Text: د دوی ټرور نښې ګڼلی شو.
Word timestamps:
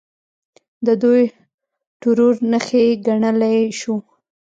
د 0.85 0.87
دوی 1.03 1.23
ټرور 2.01 2.35
نښې 2.51 2.83
ګڼلی 3.05 3.57
شو. 3.79 3.95